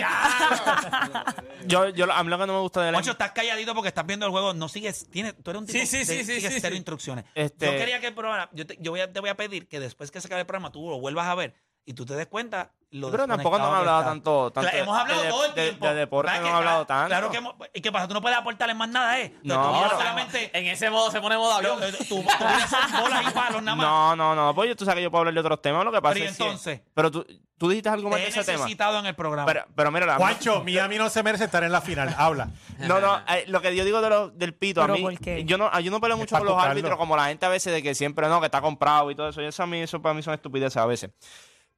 [1.66, 4.06] Yo, yo, a mí lo que no me gusta de la estás calladito porque estás
[4.06, 4.54] viendo el juego.
[4.54, 5.08] No sigues.
[5.10, 6.76] Tienes, tú eres un tipo Sí, sí, de- sí, sí, sigues sí, cero sí.
[6.78, 7.24] instrucciones.
[7.34, 8.48] Este- Yo quería que el programa.
[8.52, 10.46] Yo, te, yo voy a, te voy a pedir que después que se acabe el
[10.46, 12.70] programa tú lo vuelvas a ver y tú te des cuenta.
[12.92, 14.10] Lo Pero tampoco no hemos que hablado está.
[14.10, 15.86] tanto, tanto Claro, hemos hablado de, todo el de- tiempo.
[15.86, 17.08] de deporte ¿Sabes no que hemos hablado tanto.
[17.08, 18.06] Claro que hemos- ¿Y qué pasa?
[18.08, 19.34] Tú no puedes aportarle más nada, ¿eh?
[19.42, 20.50] No, Tú pero- solamente.
[20.58, 21.80] En ese modo se pone modo avión.
[21.80, 23.86] Tú, tú tienes bolas y palos nada más.
[23.86, 25.90] No, no, no, pues yo- tú sabes que yo puedo hablar de otros temas, lo
[25.90, 26.80] que pasa Pero ¿y es que- entonces?
[26.92, 28.58] pero tú, tú dijiste algo más de he ese tema.
[28.58, 29.46] necesitado en el programa.
[29.46, 32.14] Pero, pero mira, la- Juancho, Miami no se merece estar en la final.
[32.18, 32.50] Habla.
[32.80, 35.18] No, no, eh, lo que yo digo de lo- del pito, a ¿Pero mí, por
[35.18, 35.44] qué?
[35.46, 37.82] yo no, yo no peleo mucho con los árbitros, como la gente a veces de
[37.82, 40.12] que siempre no, que está comprado y todo eso, y eso a mí, eso para
[40.14, 41.10] mí son estupideces a veces.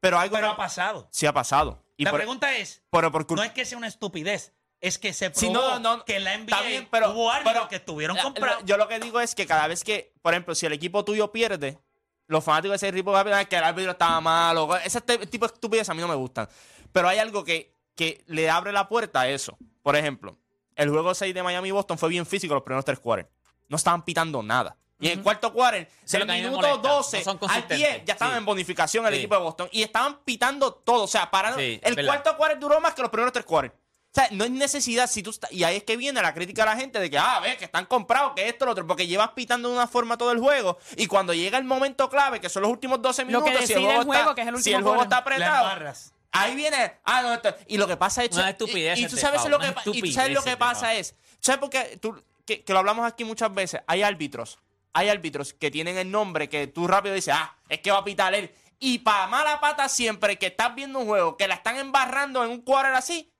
[0.05, 1.09] Pero algo Pero ha pasado.
[1.11, 1.83] sí ha pasado.
[1.97, 5.13] Y la por, pregunta es: pero por no es que sea una estupidez, es que
[5.15, 7.69] se probó Sí, no, no, que en la NBA está bien, pero- hubo árbitros pero-
[7.69, 8.61] que estuvieron comprados.
[8.61, 11.05] lo- Yo lo que digo es que cada vez que, por ejemplo, si el equipo
[11.07, 11.79] tuyo pierde,
[12.27, 14.77] los fanáticos de ese equipo van a pensar que el árbitro estaba malo.
[14.77, 16.49] Ese tipo de estupideces a mí no me gustan.
[16.93, 19.57] Pero hay algo que, que le abre la puerta a eso.
[19.83, 20.37] Por ejemplo,
[20.77, 23.29] el juego 6 de Miami-Boston fue bien físico los primeros tres quarters.
[23.69, 24.77] No estaban pitando nada.
[25.01, 26.89] Y en el cuarto quarter, es lo del minuto molesta.
[26.89, 27.79] 12 No son al consistentes.
[27.79, 28.39] 10, ya estaban Sí.
[28.39, 29.19] en bonificación el Sí.
[29.19, 29.69] equipo de Boston.
[29.73, 31.03] Y estaban pitando todo.
[31.05, 31.59] O sea, pararon.
[31.59, 32.11] Sí, el verdad.
[32.23, 33.75] cuarto quarter duró más que los primeros tres quarters.
[33.75, 36.63] O sea, no hay necesidad si tú estás- Y ahí es que viene la crítica
[36.63, 39.09] a la gente de que, ah, ves, que están comprados, que esto, lo otro, porque
[39.09, 40.79] llevas pitando de una forma todo el juego.
[40.97, 43.73] Y cuando llega el momento clave, que son los últimos 12 Lo minutos, que si
[43.73, 45.69] el juego, el juego, está, que es el si último el juego está apretado,
[46.31, 49.45] ahí viene, ah, no, esto- y lo que pasa es, Unas y- tú de sabes
[49.47, 51.99] lo que y tú sabes lo que de pasa es, ¿sabes por qué?
[52.01, 54.59] Tú, que, que lo hablamos aquí muchas veces, hay árbitros,
[54.95, 58.05] hay árbitros que tienen el nombre que tú rápido dices, ah, es que va a
[58.05, 58.55] pitar él.
[58.79, 62.51] Y para mala pata siempre que estás viendo un juego que la están embarrando en
[62.51, 63.33] un quarter así,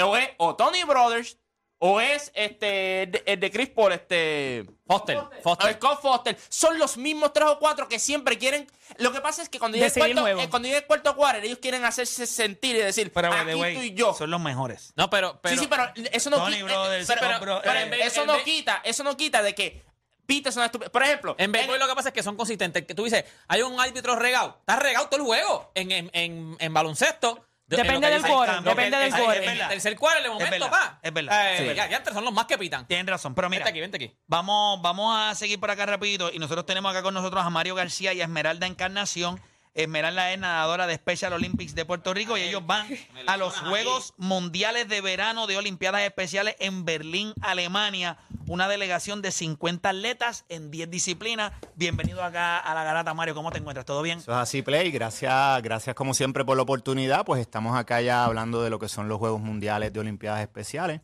[0.00, 1.38] o es o Tony Brothers,
[1.80, 5.74] o es este el de- el de Chris Paul, este Foster, o Foster.
[5.74, 8.66] Scott Foster, son los mismos tres o cuatro que siempre quieren.
[8.96, 11.44] Lo que pasa es que cuando llega el cuarto, eh, cuando llega el cuarto quarter,
[11.44, 14.12] ellos quieren hacerse sentir y decir, Pero, aquí way, tú y yo.
[14.14, 14.92] son los mejores.
[14.96, 16.64] No, pero, pero sí, sí, pero eso no Tony quita.
[16.66, 17.06] Brothers,
[17.40, 19.84] pero, eh, eso no quita, eso no quita de que
[20.28, 20.90] Pete es una estupidez.
[20.90, 22.84] Por ejemplo, En béisbol lo que pasa es que son consistentes.
[22.84, 24.56] Que tú dices, hay un árbitro regado.
[24.60, 25.72] Está regado todo el juego.
[25.74, 27.46] En, en, en, en baloncesto.
[27.66, 28.28] de- en Depende del que-
[28.62, 29.42] depende del es- quarter.
[29.44, 30.98] En el tercer quarter, de momento, verdad, pa.
[31.02, 31.74] es verdad, Eh, es verdad.
[31.84, 32.86] Ya, ya antes son los más que pitan.
[32.86, 34.16] Tienen razón, pero mira, Vente aquí, vente aquí.
[34.26, 37.74] Vamos, vamos a seguir por acá rapidito y nosotros tenemos acá con nosotros a Mario
[37.74, 39.40] García y a Esmeralda Encarnación.
[39.78, 42.88] Esmeralda es nadadora de Special Olympics de Puerto Rico y ellos van
[43.28, 48.18] a los Juegos Mundiales de Verano de Olimpiadas Especiales en Berlín, Alemania.
[48.48, 51.52] Una delegación de 50 atletas en 10 disciplinas.
[51.76, 53.36] Bienvenido acá a la garata, Mario.
[53.36, 53.86] ¿Cómo te encuentras?
[53.86, 54.18] ¿Todo bien?
[54.18, 54.90] Eso es así, Play.
[54.90, 57.24] Gracias, gracias como siempre por la oportunidad.
[57.24, 61.02] Pues estamos acá ya hablando de lo que son los Juegos Mundiales de Olimpiadas Especiales.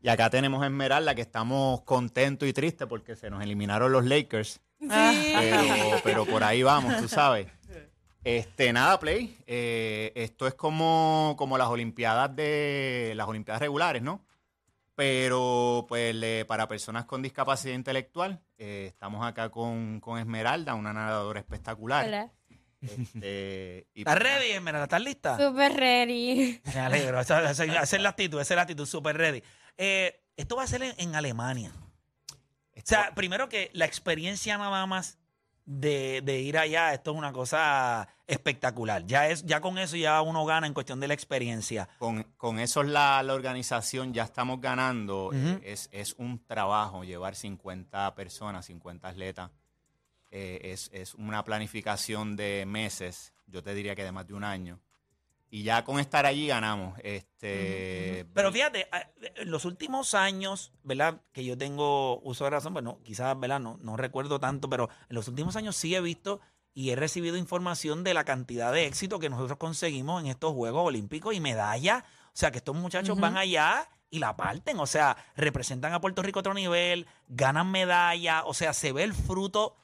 [0.00, 4.04] Y acá tenemos a Esmeralda, que estamos contentos y tristes porque se nos eliminaron los
[4.04, 4.60] Lakers.
[4.78, 7.48] Pero, pero por ahí vamos, tú sabes.
[8.24, 9.38] Este, nada, Play.
[9.46, 14.24] eh, esto es como, como las Olimpiadas de las Olimpiadas regulares, ¿no?
[14.94, 20.92] Pero, pues, le- para personas con discapacidad intelectual, eh, estamos acá con, con Esmeralda, una
[20.92, 22.06] nadadora espectacular.
[22.06, 22.30] Hola.
[22.82, 24.84] Este, y ¿Estás pues, ready, Esmeralda?
[24.84, 25.38] ¿Estás lista?
[25.38, 26.60] Super ready.
[26.74, 27.20] Me alegro.
[27.20, 29.42] Esa, esa- esa es la actitud, esa es la actitud, súper ready.
[29.78, 31.72] Eh, esto va a ser en, en Alemania.
[32.76, 35.18] O sea, primero que la experiencia nada más
[35.70, 39.06] de, de ir allá, esto es una cosa espectacular.
[39.06, 41.88] Ya, es, ya con eso ya uno gana en cuestión de la experiencia.
[41.98, 45.30] con, con eso es la, la organización, ya estamos ganando.
[45.32, 49.50] Eh, es, es un trabajo llevar 50 personas, 50 atletas.
[50.32, 54.42] Eh, es, es una planificación de meses, yo te diría que de más de un
[54.42, 54.80] año.
[55.50, 56.96] Y ya con estar allí ganamos.
[57.02, 58.88] Este, Pero fíjate,
[59.34, 61.20] en los últimos años, ¿verdad?
[61.32, 63.58] Que yo tengo uso de razón, bueno, quizás, ¿verdad?
[63.58, 66.40] No, no recuerdo tanto, pero en los últimos años sí he visto
[66.72, 70.86] y he recibido información de la cantidad de éxito que nosotros conseguimos en estos Juegos
[70.86, 72.04] Olímpicos y medallas.
[72.28, 74.78] O sea, que estos muchachos van allá y la parten.
[74.78, 78.44] O sea, representan a Puerto Rico a otro nivel, ganan medallas.
[78.46, 79.76] O sea, se ve el fruto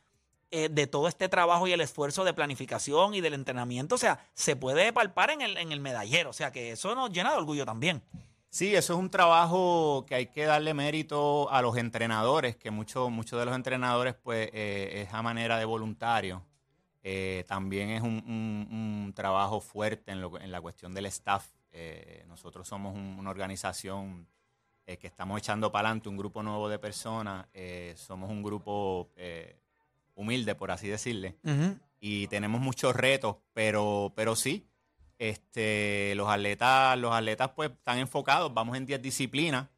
[0.51, 3.95] eh, de todo este trabajo y el esfuerzo de planificación y del entrenamiento.
[3.95, 6.31] O sea, se puede palpar en el, en el medallero.
[6.31, 8.03] O sea, que eso nos llena de orgullo también.
[8.49, 13.11] Sí, eso es un trabajo que hay que darle mérito a los entrenadores, que muchos
[13.39, 16.43] de los entrenadores, pues, eh, es a manera de voluntario.
[17.03, 21.47] Eh, también es un, un- trabajo fuerte en, lo- en la cuestión del staff.
[21.73, 24.27] Eh, nosotros somos un- una organización
[24.87, 27.47] que estamos echando para adelante, un grupo nuevo de personas.
[27.97, 29.11] somos un grupo
[30.17, 31.37] humilde, por así decirle
[32.01, 34.67] y tenemos muchos retos, pero, pero sí,
[35.19, 39.69] este, los atletas, los atletas pues están enfocados, vamos en 10 disciplinas.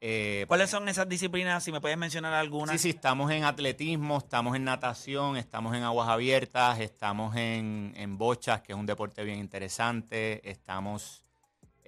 [0.00, 1.62] eh, ¿Cuáles son esas disciplinas?
[1.62, 2.72] Si me puedes mencionar algunas.
[2.72, 8.16] Sí, sí, estamos en atletismo, estamos en natación, estamos en aguas abiertas, estamos en, en
[8.16, 11.25] bochas, que es un deporte bien interesante, estamos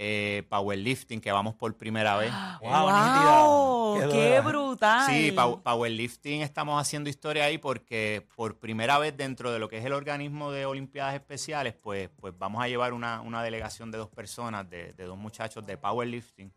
[0.01, 2.33] eh, powerlifting, que vamos por primera vez.
[2.63, 4.11] Wow.
[4.13, 5.07] ¡Qué brutal!
[5.11, 9.79] Sí, pow- powerlifting estamos haciendo historia ahí porque por primera vez dentro de lo que
[9.79, 13.99] es el organismo de Olimpiadas Especiales, pues, pues vamos a llevar una, una delegación de
[13.99, 16.53] dos personas, de, de dos muchachos de powerlifting.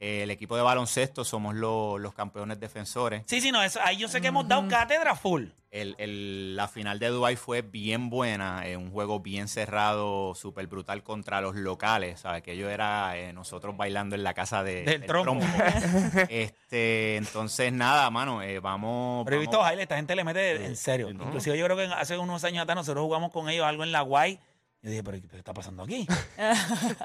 [0.00, 3.24] Eh, el equipo de baloncesto somos lo- los campeones defensores.
[3.26, 5.46] Sí, sí, no, eso, ahí yo sé que hemos dado cátedra full.
[5.70, 10.66] El- el- la final de Dubai fue bien buena, eh, un juego bien cerrado, súper
[10.66, 12.42] brutal contra los locales, ¿sabes?
[12.42, 15.32] Que yo era eh, nosotros bailando en la casa de, Del trompo.
[16.30, 19.24] este, entonces, nada, mano, eh, vamos...
[19.24, 21.10] Pero he vamos- visto baile, esta gente le mete en serio.
[21.10, 24.00] Inclusive yo creo que hace unos años atrás nosotros jugamos con ellos algo en la
[24.02, 24.38] Guay.
[24.80, 26.06] Yo dije, pero ¿qué está pasando aquí?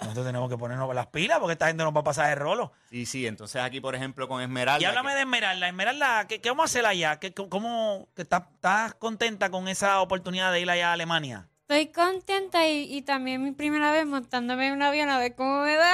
[0.02, 2.72] Nosotros tenemos que ponernos las pilas porque esta gente nos va a pasar de rolo.
[2.90, 4.80] Sí, sí, entonces aquí, por ejemplo, con Esmeralda...
[4.82, 5.68] Y háblame que- de Esmeralda.
[5.68, 7.18] Esmeralda, ¿qué, qué vamos a hacer allá?
[7.20, 11.50] ¿Qué, cómo, estás, contenta con esa oportunidad de ir allá a Alemania?
[11.62, 15.62] Estoy contenta y, y también mi primera vez montándome en un avión a ver cómo
[15.64, 15.94] me da.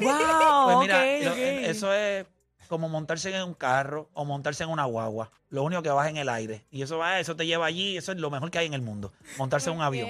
[0.00, 0.64] ¡Wow!
[0.66, 1.38] Pues mira, ok, lo- ok.
[1.38, 2.26] eso es
[2.68, 5.30] como montarse en un carro o montarse en una guagua.
[5.50, 6.64] Lo único que vas en el aire.
[6.70, 8.82] Y eso va, eso te lleva allí, eso es lo mejor que hay en el
[8.82, 9.12] mundo.
[9.38, 10.08] Montarse en un avión.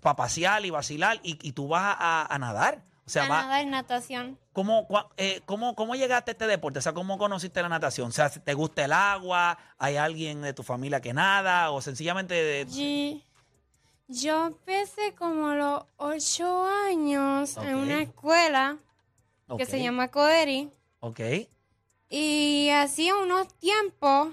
[0.00, 2.82] Para pasear y vacilar y, y tú vas a, a nadar.
[3.04, 4.36] O sea, a va, nadar, natación.
[4.52, 6.80] ¿cómo, cua- eh, cómo, ¿cómo llegaste a este deporte?
[6.80, 8.08] O sea, ¿cómo conociste la natación?
[8.08, 9.58] O sea, ¿te gusta el agua?
[9.78, 11.70] ¿Hay alguien de tu familia que nada?
[11.70, 12.34] ¿O sencillamente...
[12.34, 13.22] de- Y
[14.08, 18.76] yo empecé como a los ocho años en una escuela
[19.56, 20.70] que se llama Coderi.
[21.00, 21.20] Ok.
[22.08, 24.28] Y hacía unos tiempos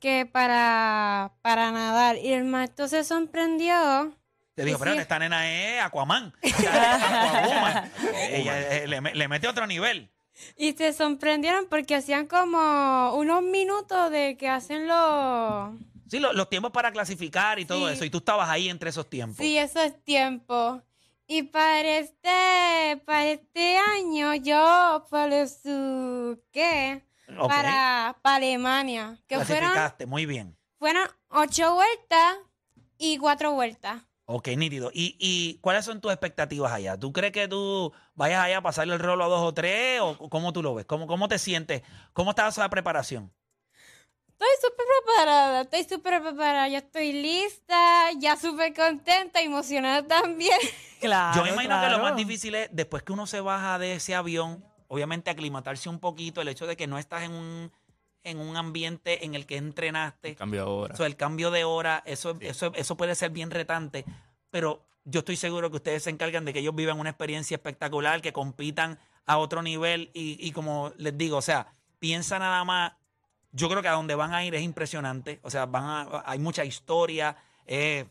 [0.00, 2.16] que para, para nadar.
[2.18, 4.14] Y el maestro se sorprendió.
[4.54, 4.98] Te digo, pero sí.
[4.98, 6.32] esta nena es Aquaman.
[6.42, 7.90] O sea.
[8.30, 10.10] Ella le, le mete otro nivel.
[10.56, 15.70] Y se sorprendieron porque hacían como unos minutos de que hacen los...
[16.08, 17.94] Sí, lo- los tiempos para clasificar y todo Sí.
[17.94, 18.04] eso.
[18.04, 19.38] Y tú estabas ahí entre esos tiempos.
[19.38, 20.82] Sí, eso es tiempo.
[21.26, 25.06] Y para este, para este año yo
[26.52, 27.02] qué
[27.38, 27.48] Ok.
[27.48, 29.18] para, para Alemania.
[29.26, 29.72] Que fueron,
[30.06, 30.56] muy bien.
[30.78, 32.36] fueron ocho vueltas
[32.98, 34.02] y cuatro vueltas.
[34.26, 34.90] Ok, nítido.
[34.92, 36.98] ¿Y, ¿Y cuáles son tus expectativas allá?
[36.98, 40.00] ¿Tú crees que tú vayas allá a pasarle el rolo a dos o tres?
[40.00, 40.86] ¿O cómo tú lo ves?
[40.86, 41.82] ¿Cómo, cómo te sientes?
[42.12, 43.32] ¿Cómo está esa preparación?
[44.34, 50.58] Estoy súper preparada, estoy súper preparada, ya estoy lista, ya súper contenta, emocionada también.
[51.00, 53.96] Claro, Yo me imagino que lo más difícil es, después que uno se baja de
[53.96, 57.70] ese avión, obviamente aclimatarse un poquito, el hecho de que no estás en un,
[58.22, 60.34] en un ambiente en el que entrenaste.
[60.34, 60.94] Cambio ahora.
[60.94, 64.06] O sea, el cambio de hora, eso, eso, eso puede ser bien retante,
[64.50, 68.22] pero yo estoy seguro que ustedes se encargan de que ellos vivan una experiencia espectacular,
[68.22, 71.66] que compitan a otro nivel y, y como les digo, o sea,
[71.98, 72.92] piensa nada más,
[73.54, 76.38] yo creo que a donde van a ir es impresionante, o sea, van a, hay
[76.38, 77.36] mucha historia,
[77.66, 78.06] eh,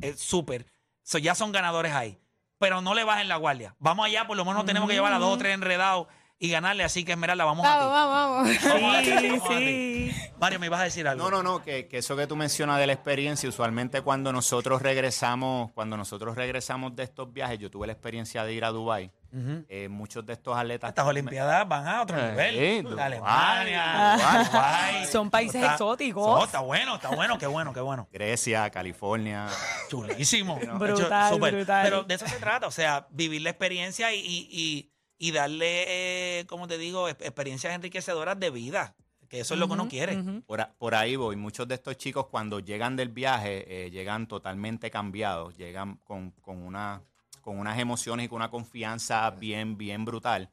[0.00, 0.66] es súper,
[1.02, 2.18] So, ya son ganadores ahí,
[2.58, 5.18] pero no le bajen la guardia, vamos allá, por lo menos tenemos que llevar a
[5.18, 6.06] dos o tres enredados
[6.40, 8.50] y ganarle, así que Esmeralda, vamos, Vamos, a vamos, vamos.
[8.58, 8.68] ti.
[8.68, 10.12] Vamos a ti, Sí, vamos sí.
[10.38, 11.24] Mario, me ibas a decir algo.
[11.24, 14.80] No, no, no, que, que eso que tú mencionas de la experiencia, usualmente cuando nosotros
[14.80, 19.10] regresamos, cuando nosotros regresamos de estos viajes, yo tuve la experiencia de ir a Dubai.
[19.30, 19.62] Ujú.
[19.68, 22.82] eh, muchos de estos atletas Estas Olimpiadas van a otro Eh, nivel.
[22.84, 23.04] Dubái.
[23.04, 24.16] Alemania,
[24.50, 25.06] Dubái.
[25.06, 26.26] Son países Está- exóticos.
[26.38, 28.08] No, está bueno, está bueno, qué bueno, qué bueno.
[28.10, 29.46] Grecia, California.
[29.90, 30.58] Chulísimo.
[30.78, 31.84] Brutal, brutal.
[31.84, 36.38] Pero de eso se trata, o sea, vivir la experiencia y, y, y, y darle,
[36.40, 38.94] eh, como te digo, ex- experiencias enriquecedoras de vida.
[39.28, 40.16] Que eso es lo que uno quiere.
[40.46, 41.36] Por, a- por ahí voy.
[41.36, 46.56] Muchos de estos chicos cuando llegan del viaje eh, llegan totalmente cambiados, llegan con, con,
[46.62, 47.02] una,
[47.42, 50.50] con unas emociones y con una confianza bien, bien brutal.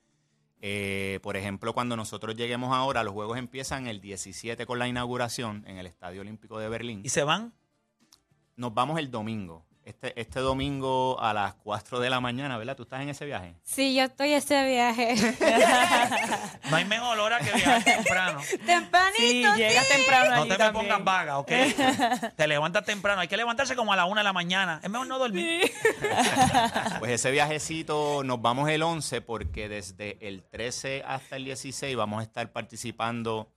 [0.62, 5.64] Eh, por ejemplo, cuando nosotros lleguemos ahora, los juegos empiezan el 17 con la inauguración
[5.68, 7.02] en el Estadio Olímpico de Berlín.
[7.06, 7.54] Y se van.
[8.58, 9.66] Nos vamos el domingo.
[9.86, 12.76] Este, este domingo a las 4 de la mañana, ¿verdad?
[12.76, 13.54] ¿Tú estás en ese viaje?
[13.62, 15.14] Sí, yo estoy ese viaje.
[16.72, 18.42] No hay mejor hora que viajar temprano.
[18.66, 21.52] Tempranito, Sí, llegas temprano No allí te me pongas vaga, ¿ok?
[22.36, 23.22] te levantas temprano.
[23.22, 24.80] Hay que levantarse como a la una de la mañana.
[24.82, 25.72] Es mejor no dormir.
[27.00, 32.22] Pues ese viajecito nos vamos el 11 porque desde el 13 hasta el 16 vamos
[32.22, 33.52] a estar participando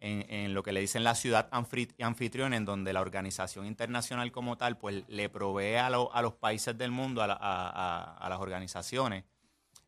[0.00, 4.56] en, en lo que le dicen la ciudad anfitrión, en donde la organización internacional como
[4.56, 8.40] tal, pues le provee a, lo- a los países del mundo, a, la- a- las
[8.40, 9.24] organizaciones,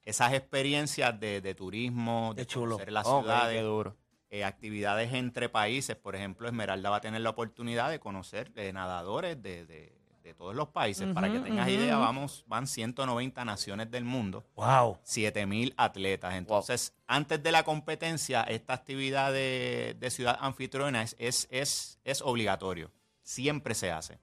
[0.05, 2.42] esas experiencias de, de turismo, de
[2.77, 3.96] conocer las ciudades, duro.
[4.31, 5.96] eh, actividades entre países.
[5.96, 10.35] Por ejemplo, Esmeralda va a tener la oportunidad de conocer eh, nadadores de, de- de
[10.35, 11.12] todos los países.
[11.12, 14.98] Para que tengas idea, vamos, van 190 naciones del mundo, Wow.
[15.02, 16.35] 7000 atletas.
[16.35, 22.22] Entonces, antes de la competencia, esta actividad de, de ciudad anfitriona es, es, es, es
[22.22, 22.90] obligatorio.
[23.22, 24.18] Siempre se hace.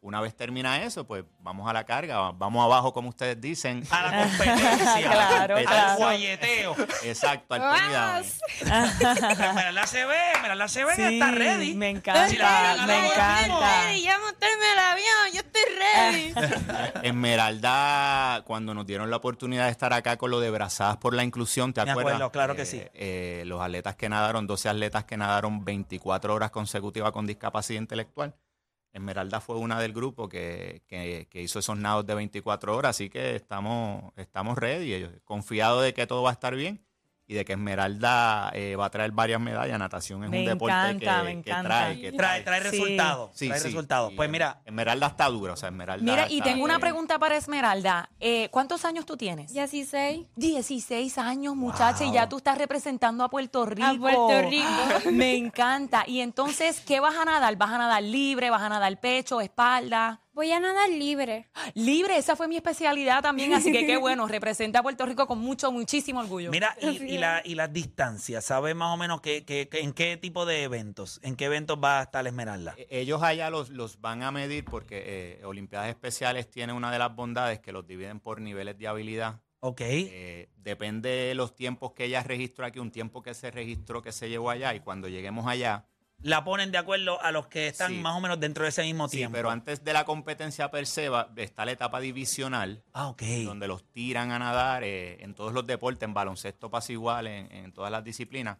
[0.00, 3.82] Una vez termina eso, pues vamos a la carga, vamos abajo, como ustedes dicen.
[3.90, 5.10] A la competencia.
[5.10, 5.96] Claro, Al claro.
[5.98, 6.76] guayeteo.
[7.04, 8.32] Exacto, al Tony Downing.
[9.54, 11.74] Mira, se ve, mira, la se ve Sí, está ready.
[11.74, 12.28] me Si encanta,
[12.76, 13.82] la me ganamos, encanta.
[13.86, 16.34] Ready, ya montarme el avión, yo estoy ready.
[17.08, 21.24] Esmeralda, cuando nos dieron la oportunidad de estar acá con lo de Brazadas por la
[21.24, 22.14] Inclusión, ¿te Me acuerdas?
[22.14, 22.82] acuerdo, claro que Eh, sí.
[22.94, 28.34] eh, los atletas que nadaron, 12 atletas que nadaron 24 horas consecutivas con discapacidad intelectual.
[28.96, 33.10] Esmeralda fue una del grupo que, que- que hizo esos nados de 24 horas, así
[33.10, 36.85] que estamos, estamos ready, confiados de que todo va a estar bien
[37.28, 39.78] y de que Esmeralda eh, va a traer varias medallas.
[39.78, 41.68] Natación es Me un deporte encanta, que, me que encanta.
[41.68, 42.70] trae, que Trae, trae Sí.
[42.70, 43.30] resultados.
[43.34, 43.66] Sí, trae sí.
[43.66, 44.12] resultados.
[44.12, 46.04] Y Pues mira, Esmeralda está dura, o sea, Esmeralda.
[46.12, 48.08] Mira, y está- tengo una pregunta para Esmeralda.
[48.20, 49.52] Eh, ¿Cuántos años tú tienes?
[49.52, 50.28] 16.
[50.36, 53.86] 16 años, muchacha, y ya tú estás representando a Puerto Rico.
[53.86, 54.66] A Puerto Rico.
[55.12, 56.04] Me encanta.
[56.06, 57.56] Y entonces, ¿qué vas a nadar?
[57.56, 58.50] ¿Vas a nadar libre?
[58.50, 60.20] ¿Vas a nadar pecho, espalda?
[60.36, 61.48] Voy a nadar libre.
[61.72, 65.38] Libre, esa fue mi especialidad también, así que qué bueno, representa a Puerto Rico con
[65.38, 66.50] mucho, muchísimo orgullo.
[66.50, 69.94] mira, y, y la, y las distancias, ¿sabes más o menos qué, qué- qué- en
[69.94, 71.20] qué tipo de eventos?
[71.22, 72.74] ¿En qué eventos va a estar la Esmeralda?
[72.76, 76.98] Eh, Ellos allá los, los van a medir porque eh, Olimpiadas Especiales tiene una de
[76.98, 79.40] las bondades que los dividen por niveles de habilidad.
[79.60, 79.80] Ok.
[79.80, 84.12] Eh, depende de los tiempos que ella registró aquí, un tiempo que se registró, que
[84.12, 85.86] se llevó allá, y cuando lleguemos allá,
[86.22, 87.98] La ponen de acuerdo a los que están Sí.
[87.98, 89.34] más o menos dentro de ese mismo sí, tiempo.
[89.36, 93.22] pero antes de la competencia per se va- está la etapa divisional, Ah, ok.
[93.44, 97.52] donde los tiran a nadar eh, en todos los deportes, en baloncesto pasa igual, en,
[97.52, 98.58] en todas las disciplinas,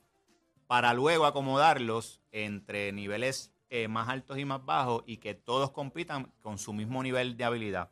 [0.67, 6.33] para luego acomodarlos entre niveles eh, más altos y más bajos y que todos compitan
[6.43, 7.91] con su mismo nivel de habilidad.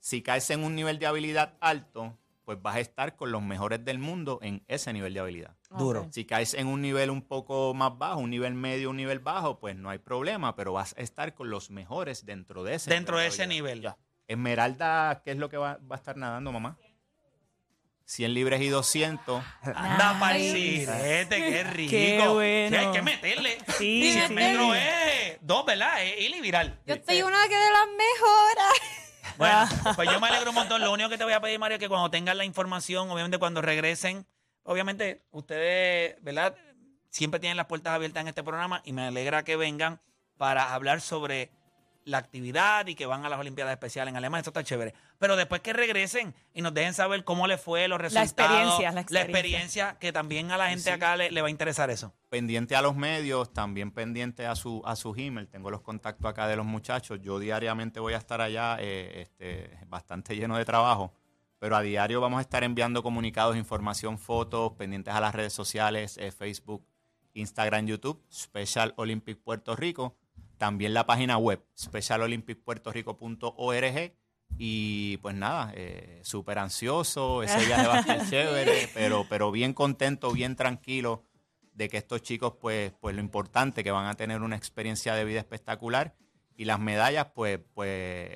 [0.00, 3.84] Si caes en un nivel de habilidad alto, pues vas a estar con los mejores
[3.84, 5.56] del mundo en ese nivel de habilidad.
[5.70, 6.08] Duro.
[6.12, 9.58] Si caes en un nivel un poco más bajo, un nivel medio, un nivel bajo,
[9.58, 13.16] pues no hay problema, pero vas a estar con los mejores dentro de ese Dentro
[13.16, 13.64] de nivel ese habilidad.
[13.64, 13.80] nivel.
[13.82, 13.98] Ya.
[14.28, 16.78] Esmeralda, ¿qué es lo que va, va a estar nadando, mamá?
[18.06, 19.42] 100 libres y 200.
[19.74, 21.90] Anda sirete, qué rico.
[21.90, 22.78] Qué bueno.
[22.78, 23.58] Sí, hay que meterle.
[23.78, 24.34] Sí, 100 sí.
[24.34, 26.04] metros es dos, ¿verdad?
[26.04, 26.78] Es viral.
[26.86, 28.72] Yo estoy una que de las mejoras.
[29.36, 29.66] Bueno,
[29.96, 30.80] pues yo me alegro un montón.
[30.80, 33.38] Lo único que te voy a pedir, Mario, es que cuando tengan la información, obviamente
[33.38, 34.26] cuando regresen,
[34.62, 36.56] obviamente ustedes, ¿verdad?
[37.10, 40.00] Siempre tienen las puertas abiertas en este programa y me alegra que vengan
[40.36, 41.50] para hablar sobre
[42.04, 44.42] la actividad y que van a las Olimpiadas Especiales en Alemania.
[44.42, 44.94] Eso está chévere.
[45.18, 48.30] Pero después que regresen y nos dejen saber cómo les fue, los resultados.
[48.30, 49.22] experiencia, la experiencia.
[49.22, 52.12] experiencia, que también a la gente acá le, le va a interesar eso.
[52.28, 55.48] pendiente a los medios, también pendiente a su a su email.
[55.48, 57.20] Tengo los contactos acá de los muchachos.
[57.22, 61.12] Yo diariamente voy a estar allá, eh, este, bastante lleno de trabajo,
[61.58, 66.18] pero a diario vamos a estar enviando comunicados, información, fotos, pendientes a las redes sociales,
[66.18, 66.86] eh, Facebook,
[67.32, 70.16] Instagram, YouTube, Special Olympic Puerto Rico,
[70.58, 74.14] también la página web, specialolympicpuertorico.org.
[74.56, 79.72] Y pues nada, eh, súper ansioso, ese viaje va a estar chévere, pero, pero bien
[79.72, 81.24] contento, bien tranquilo
[81.72, 85.24] de que estos chicos, pues, pues lo importante, que van a tener una experiencia de
[85.24, 86.14] vida espectacular
[86.56, 88.30] y las medallas, pues, pues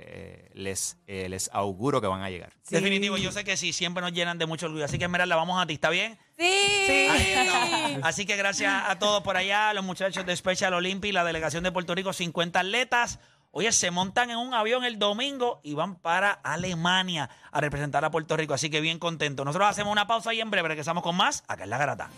[0.55, 2.53] les, eh, les auguro que van a llegar.
[2.69, 4.85] Definitivo, yo sé que sí, siempre nos llenan de mucho orgullo.
[4.85, 6.19] Así que, Esmeralda, vamos a ti, ¿está bien?
[6.37, 6.47] Sí.
[6.47, 8.01] Estamos.
[8.03, 11.73] Así que gracias a todos por allá, los muchachos de Special Olympic, la delegación de
[11.73, 13.21] Puerto Rico, 50 atletas.
[13.51, 18.11] Oye, se montan en un avión el domingo y van para Alemania a representar a
[18.11, 18.53] Puerto Rico.
[18.53, 19.45] Así que bien contentos.
[19.47, 22.11] Nosotros hacemos una pausa y en breve regresamos con más acá en La Garata.